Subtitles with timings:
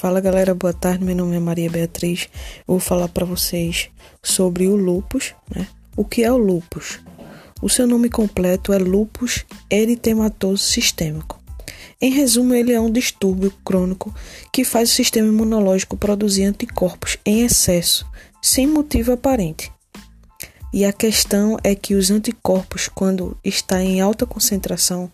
[0.00, 1.04] Fala galera, boa tarde.
[1.04, 2.26] Meu nome é Maria Beatriz.
[2.60, 3.90] Eu vou falar para vocês
[4.22, 5.68] sobre o lupus, né?
[5.94, 7.00] O que é o lupus?
[7.60, 11.38] O seu nome completo é lupus eritematoso sistêmico.
[12.00, 14.14] Em resumo, ele é um distúrbio crônico
[14.50, 18.06] que faz o sistema imunológico produzir anticorpos em excesso,
[18.40, 19.70] sem motivo aparente.
[20.72, 25.12] E a questão é que os anticorpos, quando está em alta concentração,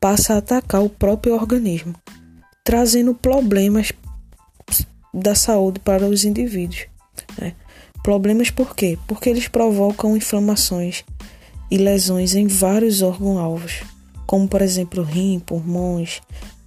[0.00, 1.96] passa a atacar o próprio organismo,
[2.62, 3.90] trazendo problemas
[5.12, 6.86] da saúde para os indivíduos.
[7.38, 7.54] Né?
[8.02, 8.98] Problemas por quê?
[9.06, 11.04] Porque eles provocam inflamações
[11.70, 13.82] e lesões em vários órgãos-alvos,
[14.26, 16.20] como por exemplo rim, pulmões,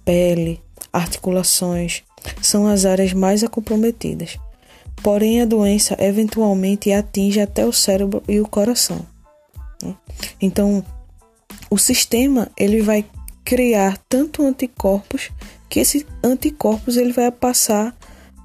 [0.04, 0.60] pele,
[0.92, 2.02] articulações,
[2.40, 4.38] são as áreas mais acometidas.
[5.02, 9.04] Porém, a doença eventualmente atinge até o cérebro e o coração.
[9.82, 9.94] Né?
[10.40, 10.84] Então,
[11.68, 13.04] o sistema ele vai
[13.44, 15.30] criar tanto anticorpos
[15.68, 17.94] que esses anticorpos ele vai passar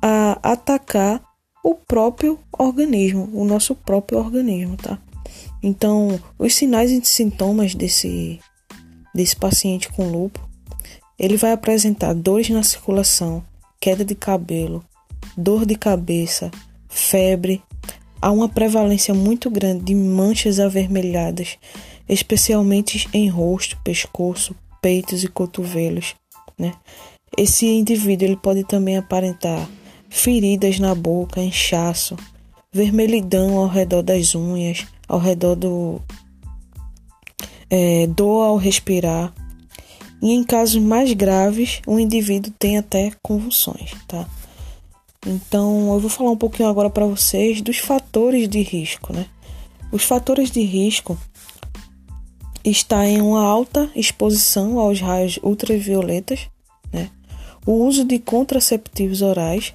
[0.02, 1.22] a atacar
[1.64, 4.98] o próprio organismo, o nosso próprio organismo, tá?
[5.62, 8.40] Então, os sinais e sintomas desse,
[9.14, 10.42] desse paciente com lúpus,
[11.18, 13.44] ele vai apresentar dores na circulação,
[13.80, 14.84] queda de cabelo,
[15.38, 16.50] dor de cabeça,
[16.88, 17.62] febre,
[18.22, 21.58] há uma prevalência muito grande de manchas avermelhadas,
[22.08, 26.16] especialmente em rosto, pescoço, peitos e cotovelos,
[26.58, 26.74] né?
[27.38, 29.70] Esse indivíduo ele pode também aparentar
[30.10, 32.18] feridas na boca, inchaço,
[32.72, 36.02] vermelhidão ao redor das unhas, ao redor do.
[37.70, 39.34] É, dor ao respirar.
[40.22, 44.28] E em casos mais graves, o indivíduo tem até convulsões, tá?
[45.26, 49.28] Então, eu vou falar um pouquinho agora para vocês dos fatores de risco, né?
[49.92, 51.18] Os fatores de risco
[52.64, 56.48] está em uma alta exposição aos raios ultravioletas,
[56.92, 57.10] né?
[57.66, 59.74] O uso de contraceptivos orais,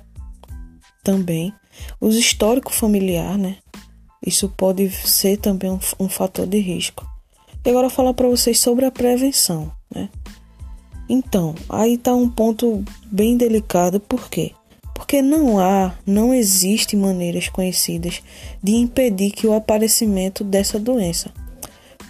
[1.04, 1.52] também.
[2.00, 3.58] Os histórico familiar, né?
[4.26, 7.06] Isso pode ser também um, um fator de risco.
[7.64, 10.08] E agora falar para vocês sobre a prevenção, né?
[11.08, 14.52] Então, aí está um ponto bem delicado, por quê?
[14.94, 18.22] Porque não há, não existe maneiras conhecidas
[18.62, 21.30] de impedir que o aparecimento dessa doença.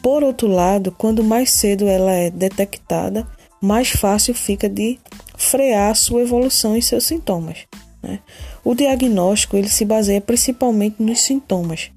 [0.00, 3.26] Por outro lado, quando mais cedo ela é detectada,
[3.60, 4.98] mais fácil fica de
[5.36, 7.66] frear sua evolução e seus sintomas.
[8.04, 8.20] Né?
[8.62, 11.90] O diagnóstico ele se baseia principalmente nos sintomas,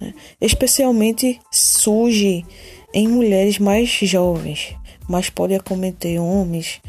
[0.00, 0.12] né?
[0.40, 2.44] especialmente surge
[2.92, 4.74] em mulheres mais jovens,
[5.08, 6.80] mas pode acometer homens,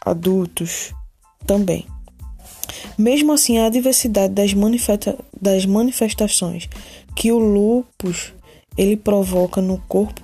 [0.00, 0.94] adultos
[1.44, 1.84] também.
[2.96, 6.68] Mesmo assim, a diversidade das, manifesta das manifestações
[7.16, 8.32] que o lúpus
[8.78, 10.22] ele provoca no corpo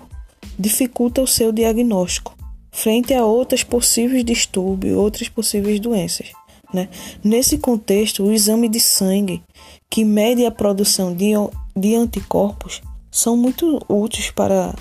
[0.57, 2.37] dificulta o seu diagnóstico
[2.77, 6.31] frente a outras possíveis distúrbios, outras possíveis doenças.
[6.77, 6.91] Né?
[7.25, 9.43] Nesse contexto, o exame de sangue,
[9.89, 11.33] que mede a produção de,
[11.75, 14.75] de anticorpos, são muito úteis para,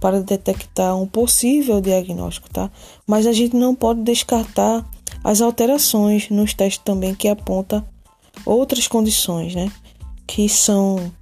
[0.00, 2.68] para detectar um possível diagnóstico, tá?
[3.06, 4.84] Mas a gente não pode descartar
[5.22, 7.86] as alterações nos testes também que aponta
[8.44, 9.70] outras condições, né?
[10.26, 11.12] Que são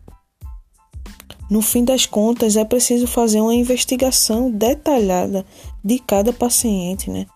[1.50, 5.44] no fim das contas, é preciso fazer uma investigação detalhada
[5.84, 7.26] de cada paciente, né?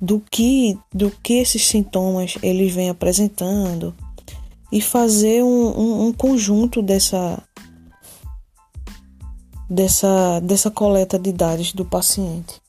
[0.00, 3.94] Do que, do que esses sintomas eles vêm apresentando
[4.70, 7.42] e fazer um, um, um conjunto dessa,
[9.70, 12.60] dessa, dessa coleta de dados do paciente,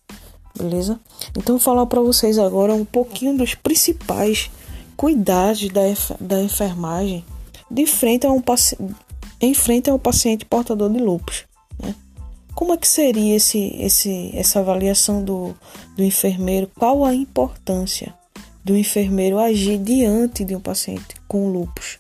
[0.58, 1.00] beleza?
[1.32, 4.50] Então, vou falar para vocês agora um pouquinho dos principais
[4.96, 5.82] cuidados da,
[6.20, 7.26] da enfermagem
[7.70, 8.42] de frente a um
[9.40, 11.47] em frente ao paciente portador de lupus.
[12.58, 15.56] Como é que seria esse, esse, essa avaliação do,
[15.96, 16.68] do enfermeiro?
[16.74, 18.12] Qual a importância
[18.66, 22.00] do enfermeiro agir diante de um paciente com lupus?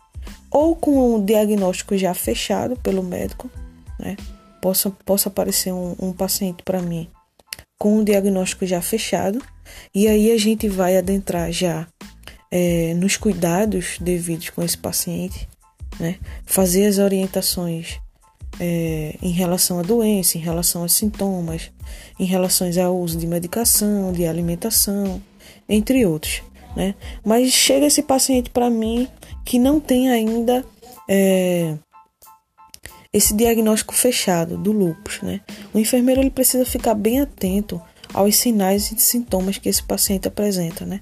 [0.50, 3.51] Ou com um diagnóstico já fechado pelo médico,
[4.00, 4.17] né?
[4.59, 7.08] Possa, possa aparecer um, um paciente para mim
[7.78, 9.40] com um diagnóstico já fechado,
[9.93, 11.87] e aí a gente vai adentrar já
[12.49, 15.47] é, nos cuidados devidos com esse paciente,
[15.99, 16.17] né?
[16.47, 17.99] fazer as orientações
[18.59, 21.71] é, em relação à doença, em relação aos sintomas,
[22.19, 25.21] em relação ao uso de medicação, de alimentação,
[25.67, 26.41] entre outros.
[26.75, 26.95] Né?
[27.25, 29.07] Mas chega esse paciente para mim
[29.43, 30.65] que não tem ainda
[31.09, 31.75] é,
[33.11, 35.21] esse diagnóstico fechado do lúpus.
[35.21, 35.41] Né?
[35.73, 37.81] O enfermeiro ele precisa ficar bem atento
[38.13, 40.85] aos sinais e sintomas que esse paciente apresenta.
[40.85, 41.01] Né?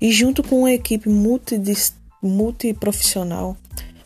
[0.00, 1.08] E junto com uma equipe
[2.22, 3.56] multiprofissional,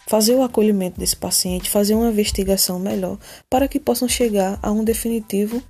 [0.06, 3.18] fazer o acolhimento desse paciente, fazer uma investigação melhor
[3.48, 5.62] para que possam chegar a um definitivo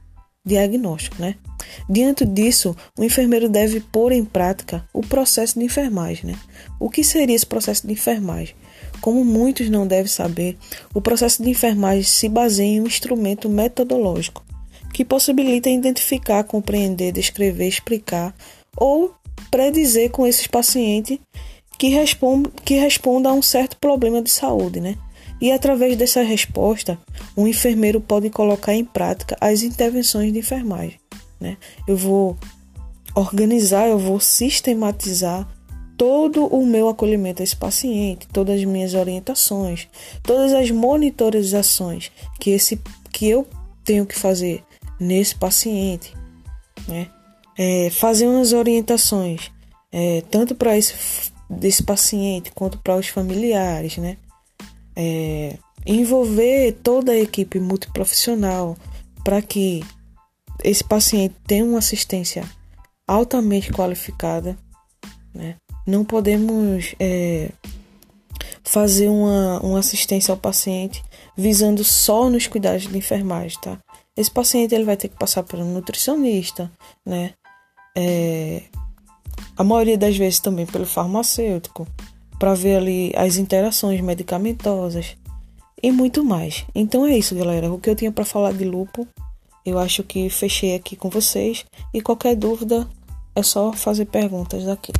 [0.44, 1.36] diagnóstico, né?
[1.88, 6.38] Diante disso, o enfermeiro deve pôr em prática o processo de enfermagem, né?
[6.78, 8.54] O que seria esse processo de enfermagem?
[9.00, 10.56] Como muitos não devem saber,
[10.92, 14.44] o processo de enfermagem se baseia em um instrumento metodológico
[14.92, 18.34] que possibilita identificar, compreender, descrever, explicar
[18.76, 19.12] ou
[19.50, 21.18] predizer com esses pacientes
[21.78, 24.96] que, respondam que responda a um certo problema de saúde, né?
[25.40, 26.98] E através dessa resposta,
[27.36, 30.98] o enfermeiro pode colocar em prática as intervenções de enfermagem,
[31.40, 31.56] né?
[31.86, 32.36] Eu vou
[33.14, 35.48] organizar, eu vou sistematizar
[35.96, 39.88] todo o meu acolhimento a esse paciente, todas as minhas orientações,
[40.22, 42.10] todas as monitorizações
[42.40, 42.80] que esse
[43.12, 43.46] que eu
[43.84, 44.62] tenho que fazer
[44.98, 46.14] nesse paciente,
[46.88, 47.08] né?
[47.56, 49.52] É, fazer umas orientações
[49.94, 54.16] é, tanto para esse desse paciente quanto para os familiares, né?
[54.96, 58.76] É, envolver toda a equipe multiprofissional
[59.22, 59.84] para que
[60.62, 62.44] esse paciente tenha uma assistência
[63.06, 64.56] altamente qualificada,
[65.34, 65.56] né?
[65.86, 67.50] Não podemos é,
[68.62, 71.04] fazer uma, uma assistência ao paciente
[71.36, 73.78] visando só nos cuidados de enfermagem, tá?
[74.16, 76.70] Esse paciente ele vai ter que passar por um nutricionista,
[77.04, 77.32] né?
[77.96, 78.62] É,
[79.56, 81.86] a maioria das vezes também pelo farmacêutico,
[82.38, 85.16] para ver ali as interações medicamentosas
[85.82, 86.64] e muito mais.
[86.74, 87.72] Então é isso, galera.
[87.72, 89.06] O que eu tinha para falar de lupo,
[89.64, 92.88] eu acho que fechei aqui com vocês e qualquer dúvida
[93.34, 94.92] é só fazer perguntas aqui.